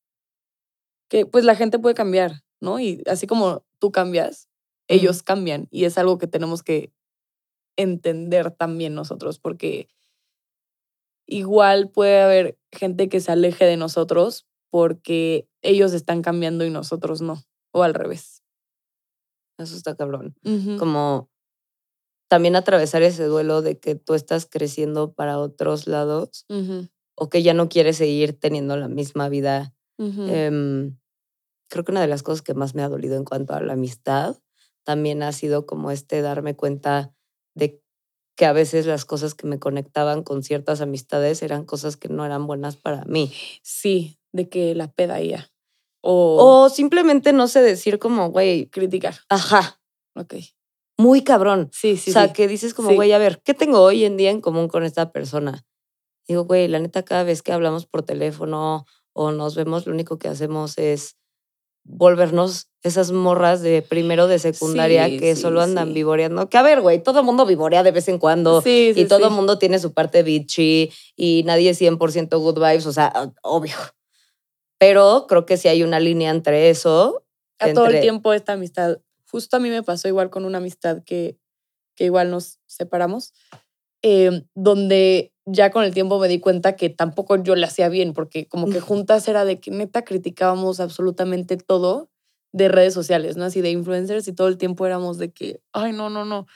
[1.08, 2.80] que pues la gente puede cambiar, ¿no?
[2.80, 4.48] Y así como tú cambias,
[4.88, 5.68] ellos cambian.
[5.70, 6.92] Y es algo que tenemos que
[7.76, 9.88] entender también nosotros, porque
[11.26, 17.22] igual puede haber gente que se aleje de nosotros porque ellos están cambiando y nosotros
[17.22, 17.42] no,
[17.72, 18.42] o al revés.
[19.58, 20.34] Eso está cabrón.
[20.78, 21.30] Como
[22.28, 26.46] también atravesar ese duelo de que tú estás creciendo para otros lados
[27.14, 29.74] o que ya no quieres seguir teniendo la misma vida.
[31.68, 33.74] Creo que una de las cosas que más me ha dolido en cuanto a la
[33.74, 34.36] amistad
[34.84, 37.12] también ha sido como este darme cuenta
[37.54, 37.80] de
[38.36, 42.24] que a veces las cosas que me conectaban con ciertas amistades eran cosas que no
[42.24, 43.32] eran buenas para mí.
[43.62, 45.50] Sí, de que la peda ya.
[46.00, 49.16] O, O simplemente no sé decir como, güey, criticar.
[49.28, 49.80] ajá,
[50.16, 50.34] Ok.
[50.96, 51.68] muy cabrón.
[51.72, 52.32] Sí, sí, o sea, sí.
[52.32, 52.94] que dices como, Sí.
[52.94, 55.66] güey, a ver, ¿qué tengo hoy en día en común con esta persona?
[56.28, 60.18] Digo, güey, la neta, cada vez que hablamos por teléfono o nos vemos, lo único
[60.18, 61.17] que hacemos es
[61.84, 65.94] volvernos esas morras de primero de secundaria Sí, que sí, solo andan sí.
[65.94, 66.48] vivoreando.
[66.48, 68.62] Que a ver, güey, todo mundo vivorea de vez en cuando.
[68.64, 73.12] Y todo mundo tiene su parte bitchy y nadie es 100% good vibes, o sea,
[73.42, 73.74] obvio.
[74.78, 77.24] Pero creo que sí hay una línea entre eso.
[77.58, 78.98] A todo el entre- tiempo esta amistad.
[79.30, 81.36] Justo a mí me pasó igual con una amistad que,
[81.96, 83.34] que igual nos separamos,
[84.02, 88.12] eh, donde ya con el tiempo me di cuenta que tampoco yo le hacía bien,
[88.12, 92.10] porque como que juntas era de que neta criticábamos absolutamente todo
[92.52, 93.44] de redes sociales, ¿no?
[93.44, 96.46] Así de influencers y todo el tiempo éramos de que, ay, no, no, no,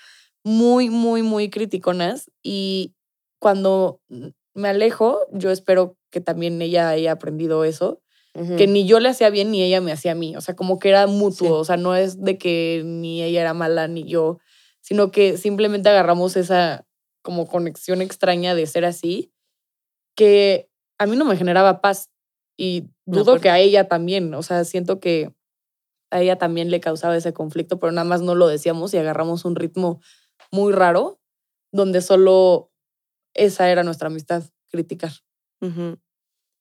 [0.45, 2.31] muy, muy, muy criticonas.
[2.43, 2.95] Y
[3.39, 4.01] cuando
[4.55, 8.01] me alejo, yo espero que también ella haya aprendido eso,
[8.57, 10.37] que ni yo le hacía bien ni ella me hacía a mí.
[10.37, 11.49] O sea, como que era mutuo.
[11.49, 11.53] Sí.
[11.53, 14.39] O sea, no es de que ni ella era mala ni yo,
[14.81, 16.87] sino que simplemente agarramos esa
[17.23, 19.33] como conexión extraña de ser así,
[20.17, 22.11] que a mí no me generaba paz.
[22.57, 24.35] Y dudo que a ella también.
[24.35, 25.35] O sea, siento que
[26.11, 29.45] a ella también le causaba ese conflicto, pero nada más no lo decíamos y agarramos
[29.45, 30.01] un ritmo
[30.51, 31.21] muy raro,
[31.73, 32.71] donde solo
[33.35, 35.13] esa era nuestra amistad, criticar.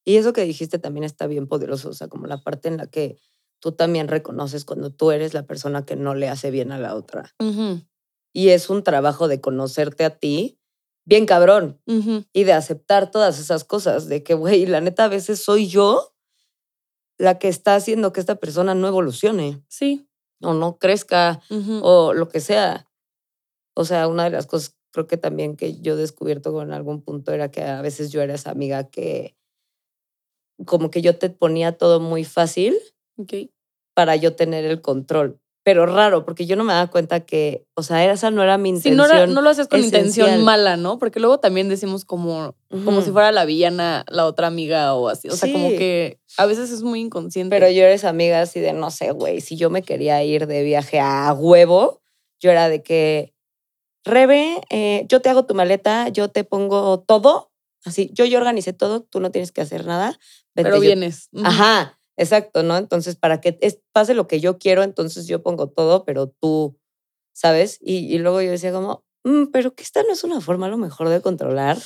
[0.06, 2.88] Y eso que dijiste también está bien poderoso, o sea, como la parte en la
[2.88, 3.18] que
[3.60, 6.96] tú también reconoces cuando tú eres la persona que no le hace bien a la
[6.96, 7.36] otra.
[8.34, 10.58] Y es un trabajo de conocerte a ti
[11.06, 11.80] bien cabrón
[12.34, 16.14] y de aceptar todas esas cosas, de que, güey, la neta a veces soy yo
[17.18, 20.08] la que está haciendo que esta persona no evolucione Sí.
[20.42, 21.42] o no crezca
[21.84, 22.88] o lo que sea.
[23.76, 27.02] O sea, una de las cosas creo que también que yo he descubierto en algún
[27.04, 29.36] punto era que a veces yo era esa amiga que
[30.66, 32.78] como que yo te ponía todo muy fácil
[33.94, 35.40] para yo tener el control.
[35.64, 38.70] Pero raro, porque yo no me daba cuenta que, o sea, esa no era mi
[38.70, 38.98] Sí, intención.
[38.98, 40.98] no, era- no lo haces con intención mala, ¿no?
[40.98, 45.30] Porque luego también decimos como, como si fuera la villana, la otra amiga o así.
[45.30, 45.78] O sea, como Sí.
[45.78, 47.56] que a veces es muy inconsciente.
[47.56, 50.48] Pero yo era esa amiga así de, no sé, güey, si yo me quería ir
[50.48, 52.02] de viaje a huevo,
[52.40, 53.34] yo era de que,
[54.04, 57.52] Rebe, eh, yo te hago tu maleta, yo te pongo todo,
[57.86, 60.18] así, yo ya organicé todo, tú no tienes que hacer nada.
[60.56, 61.30] vente, Pero yo- vienes.
[61.44, 62.78] Ajá, exacto, ¿no?
[62.78, 66.78] Entonces, para que es- pase lo que yo quiero, entonces yo pongo todo, pero tú,
[67.34, 67.78] ¿sabes?
[67.82, 70.70] Y, y luego yo decía como, "Mm, pero que esta no es una forma a
[70.70, 71.78] lo mejor de controlar.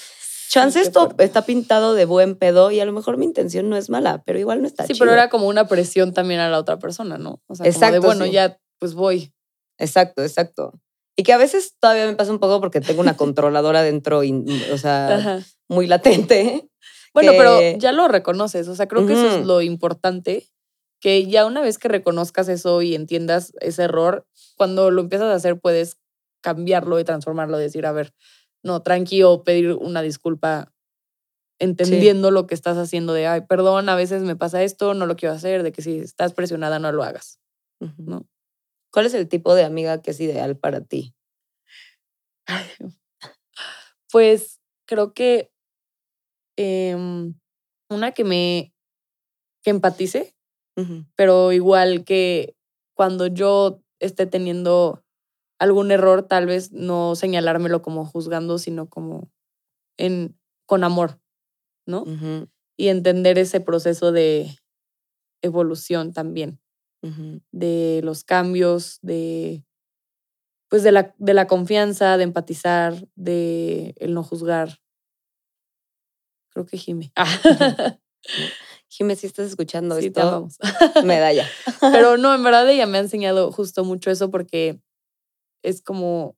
[0.49, 3.89] Chance esto está pintado de buen pedo y a lo mejor mi intención no es
[3.89, 4.99] mala, pero igual no está Sí, chido.
[5.03, 7.41] pero era como una presión también a la otra persona, ¿no?
[7.47, 8.31] O sea, como de, bueno, sí.
[8.31, 9.33] ya, pues voy.
[9.77, 10.79] Exacto, exacto.
[11.17, 14.31] Y que a veces todavía me pasa un poco porque tengo una controladora dentro, y,
[14.71, 15.39] o sea, Ajá.
[15.67, 16.69] muy latente.
[17.15, 20.47] Bueno, que- pero ya lo reconoces, o sea, creo que eso es lo importante,
[21.01, 25.35] que ya una vez que reconozcas eso y entiendas ese error, cuando lo empiezas a
[25.35, 25.97] hacer puedes
[26.43, 28.13] cambiarlo y transformarlo, decir, a ver,
[28.63, 30.71] no, tranqui o pedir una disculpa
[31.59, 35.15] entendiendo lo que estás haciendo de, ay, perdón, a veces me pasa esto, no lo
[35.15, 37.39] quiero hacer, de que si estás presionada no lo hagas.
[37.97, 38.27] ¿no?
[38.91, 41.13] ¿Cuál es el tipo de amiga que es ideal para ti?
[44.11, 45.51] Pues creo que
[46.57, 47.35] em,
[47.89, 48.73] una que me,
[49.63, 50.35] que empatice,
[51.15, 52.55] pero igual que
[52.95, 55.03] cuando yo esté teniendo
[55.59, 59.31] algún error, tal vez no señalármelo como juzgando, sino como
[59.97, 61.19] en, con amor,
[61.85, 62.03] ¿no?
[62.77, 64.57] Y entender ese proceso de
[65.41, 66.59] evolución también,
[67.51, 69.63] de los cambios, de
[70.69, 74.79] pues de la, de la confianza, de empatizar, de el no juzgar.
[76.55, 77.11] Creo que Jime.
[78.87, 80.47] Jimé, si estás escuchando sí, esto,
[81.03, 81.45] medalla.
[81.81, 84.79] Pero no, en verdad ella me ha enseñado justo mucho eso porque
[85.63, 86.37] es como,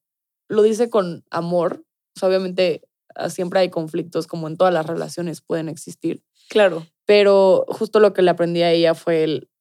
[0.49, 1.83] lo dice con amor.
[2.15, 2.81] O sea, obviamente
[3.13, 6.23] ah, siempre hay conflictos, como en todas las relaciones pueden existir.
[6.49, 6.87] Claro.
[7.05, 9.51] Pero justo lo que le aprendí a ella fue el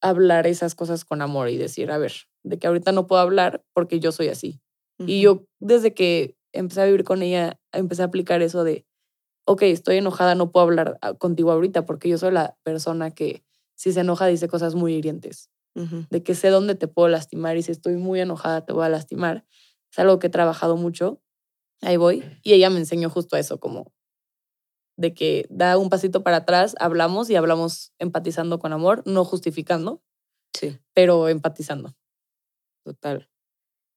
[0.00, 2.12] hablar esas cosas con amor y decir, a ver,
[2.44, 4.60] de que ahorita no puedo hablar porque yo soy así.
[4.98, 8.86] Y yo desde que empecé a vivir con ella, empecé a aplicar eso de,
[9.46, 13.44] ok, estoy enojada, no puedo hablar ah, contigo ahorita porque yo soy la persona que
[13.74, 16.06] si se enoja dice cosas muy hirientes, Ujú.
[16.10, 18.88] de que sé dónde te puedo lastimar y si estoy muy enojada te voy a
[18.88, 19.44] lastimar.
[19.92, 21.20] Es algo que he trabajado mucho.
[21.82, 22.24] Ahí voy.
[22.42, 23.92] Y ella me enseñó justo eso, como
[24.96, 30.02] de que da un pasito para atrás, hablamos y hablamos empatizando con amor, no justificando,
[30.54, 31.94] Sí, pero empatizando.
[32.84, 33.28] total.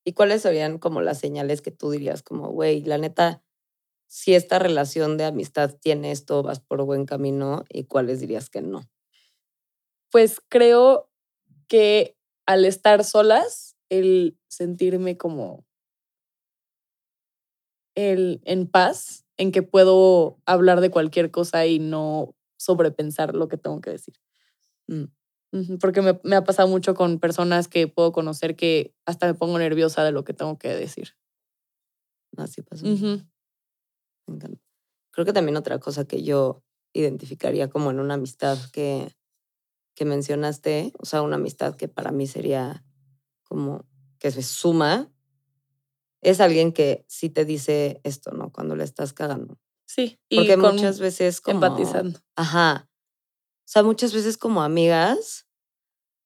[0.05, 3.43] ¿Y cuáles serían como las señales que tú dirías como, güey, la neta,
[4.09, 7.63] si esta relación de amistad tiene esto, vas por buen camino?
[7.69, 8.81] ¿Y cuáles dirías que no?
[10.11, 11.11] Pues creo
[11.67, 12.17] que
[12.47, 15.63] al estar solas, el sentirme como
[17.93, 23.57] el en paz, en que puedo hablar de cualquier cosa y no sobrepensar lo que
[23.57, 24.15] tengo que decir.
[24.87, 25.77] Mm.
[25.79, 30.03] Porque me, ha pasado mucho con personas que puedo conocer que hasta me pongo nerviosa
[30.03, 31.15] de lo que tengo que decir.
[32.37, 32.63] Así.
[34.29, 34.61] Me encanta.
[35.11, 36.63] Creo que también otra cosa que yo
[36.93, 39.15] identificaría como en una amistad que,
[39.95, 42.83] que mencionaste, o sea, una amistad que para mí sería
[43.43, 43.85] como
[44.19, 45.11] que se suma,
[46.21, 48.51] es alguien que sí te dice esto, ¿no?
[48.51, 49.57] Cuando le estás cagando.
[49.85, 51.65] Sí, y Porque con- muchas veces como...
[51.65, 52.19] empatizando.
[52.35, 52.89] Ajá.
[52.89, 55.47] O sea, muchas veces como amigas,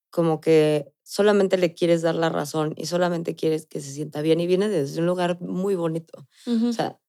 [0.10, 4.40] como que solamente le quieres dar la razón y solamente quieres que se sienta bien
[4.40, 6.28] y viene desde un lugar muy bonito.
[6.48, 7.00] O sea,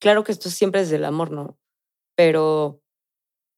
[0.00, 1.58] claro que esto siempre es del amor, ¿no?
[2.16, 2.82] Pero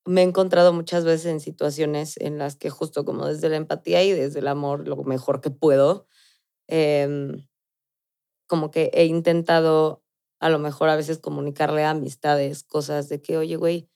[0.07, 4.03] me he encontrado muchas veces en situaciones en las que justo como desde la empatía
[4.05, 6.09] y desde el amor, lo mejor que puedo,
[6.68, 7.46] em,
[8.46, 10.03] como que he intentado
[10.40, 13.88] a lo mejor a veces comunicarle amistades cosas de que, oye, güey,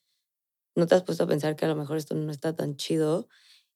[0.77, 3.29] no te has puesto a pensar que a lo mejor esto no está tan chido.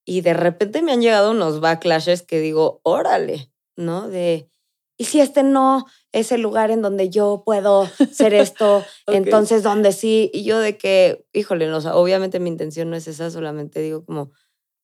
[0.05, 4.09] Y de repente me han llegado unos backlashes que digo, órale, ¿no?
[4.09, 4.51] De,
[4.99, 8.85] ¿y si este no es el lugar en donde yo puedo ser esto?
[9.07, 9.15] Ok.
[9.15, 10.31] Entonces, ¿dónde sí?
[10.35, 13.81] Y yo de que, híjole, no, o sea, obviamente mi intención no es esa, solamente
[13.81, 14.33] digo como,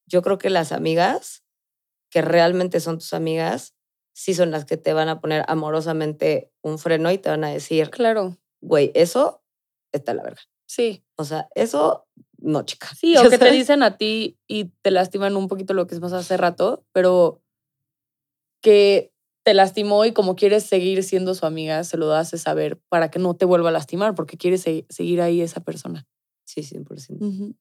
[0.07, 1.43] yo creo que las amigas
[2.11, 3.75] que realmente son tus amigas,
[4.15, 7.49] sí son las que te van a poner amorosamente un freno y te van a
[7.51, 9.43] decir, Claro, güey, eso
[9.93, 10.43] está la verga.
[10.67, 11.05] sí.
[11.17, 12.07] O sea, eso
[12.39, 12.89] no, chica.
[12.97, 13.55] Sí, o que te sabes.
[13.55, 17.41] dicen a ti y te lastiman un poquito lo que hicimos hace rato, pero
[18.63, 19.13] que
[19.45, 23.19] te lastimó y como quieres seguir siendo su amiga, se lo haces saber para que
[23.19, 26.07] no te vuelva a lastimar, porque quieres se- seguir ahí esa persona.
[26.45, 27.55] Sí, 100%.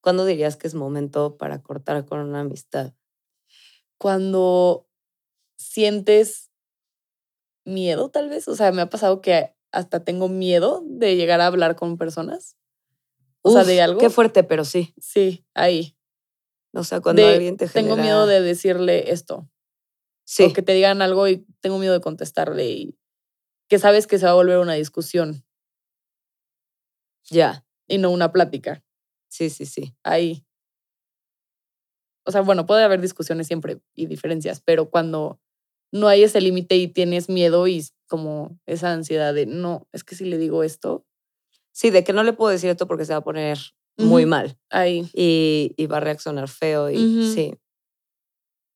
[0.00, 2.94] ¿Cuándo dirías que es momento para cortar con una amistad?
[3.98, 4.88] Cuando
[5.58, 6.52] sientes
[7.64, 11.46] miedo, tal vez, o sea, me ha pasado que hasta tengo miedo de llegar a
[11.46, 12.56] hablar con personas.
[13.42, 14.00] O sea, Uf, de algo.
[14.00, 14.94] Qué fuerte, pero sí.
[15.00, 15.96] Sí, ahí.
[16.72, 17.94] O sea, cuando De, alguien te genera...
[17.94, 19.48] Tengo miedo de decirle esto.
[20.30, 22.98] Sí, o que te digan algo y tengo miedo de contestarle y
[23.70, 25.42] que sabes que se va a volver una discusión
[27.30, 27.64] ya.
[27.88, 28.84] y no una plática.
[29.30, 29.94] Sí, sí, sí.
[30.02, 30.44] Ahí.
[32.26, 35.40] O sea, bueno, puede haber discusiones siempre y diferencias, pero cuando
[35.92, 40.14] no hay ese límite y tienes miedo y como esa ansiedad de no, es que
[40.14, 41.06] si le digo esto,
[41.72, 43.56] Sí, de que no le puedo decir esto porque se va a poner
[43.96, 45.08] muy mal ahí.
[45.14, 46.90] y, y va a reaccionar feo.
[46.90, 47.54] Y sí.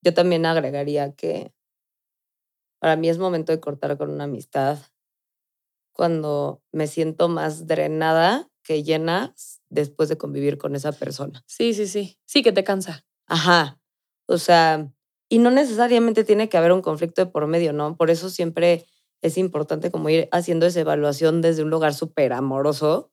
[0.02, 1.52] Yo también agregaría que,
[2.80, 4.78] para mí es momento de cortar con una amistad
[5.94, 9.34] cuando me siento más drenada que llena
[9.68, 11.42] después de convivir con esa persona.
[11.46, 12.18] Sí, sí, sí.
[12.24, 13.04] Sí, que te cansa.
[13.26, 13.78] Ajá.
[14.26, 14.90] O sea,
[15.28, 17.96] y no necesariamente tiene que haber un conflicto de por medio, ¿no?
[17.96, 18.86] Por eso siempre
[19.20, 23.10] es importante como ir haciendo esa evaluación desde un lugar súper amoroso.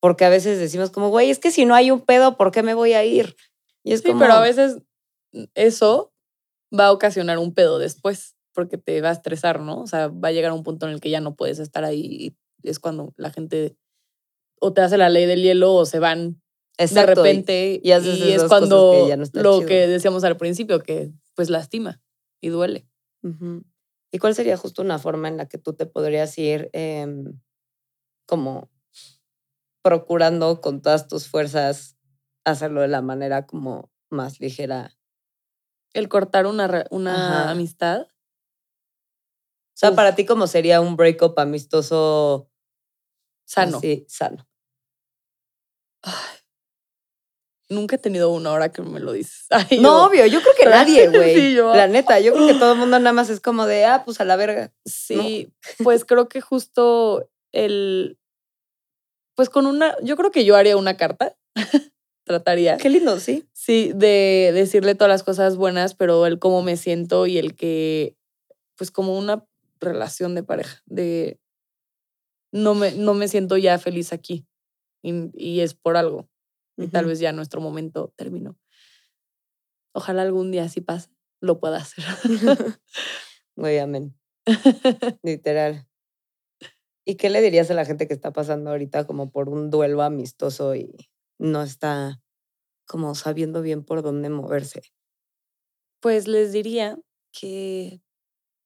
[0.00, 2.62] Porque a veces decimos como, güey, es que si no hay un pedo, ¿por qué
[2.62, 3.36] me voy a ir?
[3.84, 4.78] Y es Sí, como, pero a veces
[5.54, 6.12] eso
[6.76, 9.80] va a ocasionar un pedo después, porque te va a estresar, ¿no?
[9.82, 11.84] O sea, va a llegar a un punto en el que ya no puedes estar
[11.84, 13.76] ahí y es cuando la gente
[14.60, 16.40] o te hace la ley del hielo o se van
[16.78, 19.68] Exacto, de y- repente y es cuando cosas que ya no está lo chido.
[19.68, 22.02] que decíamos al principio, que pues lastima
[22.40, 22.86] y duele.
[24.12, 27.38] ¿Y cuál sería justo una forma en la que tú te podrías ir em,
[28.26, 28.70] como
[29.82, 31.96] procurando con todas tus fuerzas
[32.44, 34.95] hacerlo de la manera como más ligera?
[35.96, 37.50] El cortar una, una Ajá.
[37.52, 38.02] amistad.
[38.02, 38.08] O
[39.78, 39.96] sea, Uf.
[39.96, 42.50] para ti, como sería un breakup amistoso
[43.46, 43.78] Sano.
[43.78, 44.46] así, sano?
[46.02, 46.12] Ay,
[47.70, 49.46] nunca he tenido una hora que me lo dices.
[49.50, 51.34] Ay, No, yo- obvio, yo creo que nadie, güey.
[51.34, 53.86] Sí, yo- La neta, yo creo que todo el mundo nada más es como de,
[53.86, 54.74] ah, pues a la verga.
[54.84, 55.50] Sí,
[55.82, 58.18] pues creo que justo el.
[59.34, 59.96] Pues con una.
[60.02, 61.36] Yo creo que yo haría una carta.
[62.26, 62.76] Trataría.
[62.76, 63.48] Qué lindo, sí.
[63.52, 68.16] Sí, de decirle todas las cosas buenas, pero el cómo me siento y el que.
[68.76, 69.46] Pues como una
[69.78, 70.82] relación de pareja.
[70.86, 71.38] De.
[72.50, 74.44] No me, no me siento ya feliz aquí.
[75.02, 76.28] Y, y es por algo.
[76.76, 78.58] Y tal vez ya nuestro momento terminó.
[79.94, 81.10] Ojalá algún día sí pase,
[81.40, 82.04] lo pueda hacer.
[83.56, 84.14] Güey, amén.
[85.22, 85.88] Literal.
[87.06, 90.02] ¿Y qué le dirías a la gente que está pasando ahorita como por un duelo
[90.02, 91.08] amistoso y
[91.38, 92.20] no está
[92.86, 94.82] como sabiendo bien por dónde moverse?
[96.00, 96.98] Pues les diría
[97.32, 98.00] que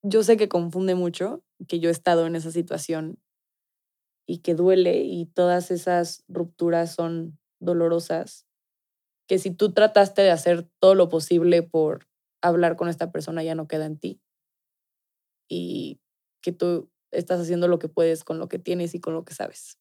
[0.03, 3.19] yo sé que confunde mucho, que yo he estado en esa situación
[4.27, 8.45] y que duele y todas esas rupturas son dolorosas,
[9.27, 12.07] que si tú trataste de hacer todo lo posible por
[12.41, 14.21] hablar con esta persona ya no queda en ti
[15.49, 15.99] y
[16.41, 19.33] que tú estás haciendo lo que puedes con lo que tienes y con lo que
[19.33, 19.80] sabes.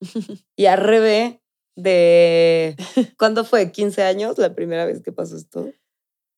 [0.56, 1.40] Y a Rebe,
[1.76, 2.76] de.
[3.18, 3.72] ¿Cuándo fue?
[3.72, 5.72] ¿15 años la primera vez que pasó esto?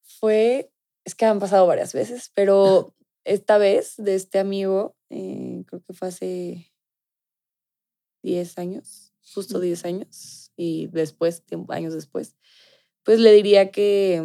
[0.03, 0.71] Fue,
[1.05, 2.95] es que han pasado varias veces, pero
[3.25, 6.73] esta vez de este amigo, eh, creo que fue hace
[8.23, 9.63] 10 años, justo Mm.
[9.63, 12.37] 10 años, y después, años después,
[13.05, 14.23] pues le diría que,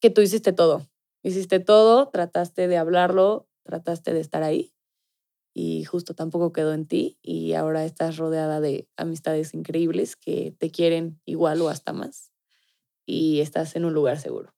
[0.00, 0.86] que tú hiciste todo.
[1.22, 4.75] Hiciste todo, trataste de hablarlo, trataste de estar ahí,
[5.58, 10.70] y justo tampoco quedó en ti, y ahora estás rodeada de amistades increíbles que te
[10.70, 12.30] quieren igual o hasta más,
[13.06, 14.52] y estás en un lugar seguro.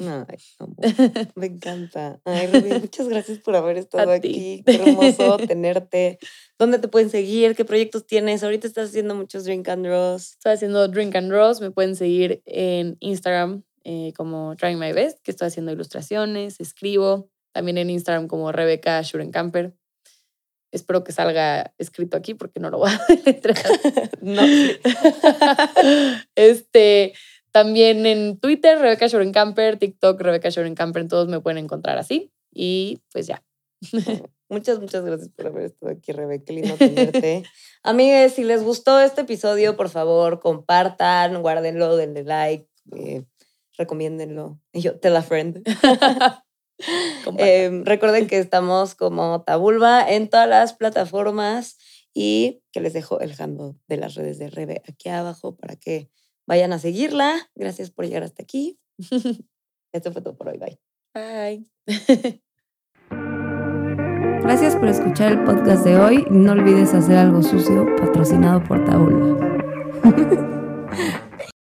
[0.00, 0.76] Ay, amor,
[1.36, 2.20] me encanta.
[2.24, 4.28] Ay, Rebe, muchas gracias por haber estado A ti.
[4.28, 4.62] aquí.
[4.66, 6.18] Qué hermoso tenerte.
[6.58, 7.54] ¿Dónde te pueden seguir?
[7.54, 8.42] ¿Qué proyectos tienes?
[8.42, 10.32] Ahorita estás haciendo muchos Drink and Draws.
[10.32, 11.60] Estoy haciendo Drink and Draws.
[11.60, 17.28] Me pueden seguir en Instagram eh, como Trying My Best, que estoy haciendo ilustraciones, escribo.
[17.52, 19.74] También en Instagram como Rebeca Schurenkamper.
[20.74, 23.64] Espero que salga escrito aquí porque no lo voy a deletrear.
[24.20, 24.42] No,
[26.34, 27.14] este,
[27.52, 32.32] también en Twitter, Rebeca Schurenkamper, TikTok, Rebeca Schurenkamper, todos me pueden encontrar así.
[32.52, 33.44] Y pues ya.
[34.48, 36.42] Muchas, muchas gracias por haber estado aquí, Rebe.
[36.42, 37.44] Qué lindo tenerte.
[37.82, 43.24] Amigues, si les gustó este episodio, por favor, compartan, guárdenlo, denle like, eh,
[43.78, 44.60] recomiéndenlo.
[44.72, 45.62] Y yo, tell a friend.
[47.38, 51.78] Eh, recuerden que estamos como Tabulba en todas las plataformas
[52.12, 56.10] y que les dejo el handle de las redes de Rebe aquí abajo para que
[56.46, 57.50] vayan a seguirla.
[57.54, 58.78] Gracias por llegar hasta aquí.
[59.92, 60.58] Esto fue todo por hoy.
[60.58, 60.78] Bye.
[61.14, 61.70] Bye.
[64.42, 66.26] Gracias por escuchar el podcast de hoy.
[66.30, 69.50] No olvides hacer algo sucio patrocinado por Tabula.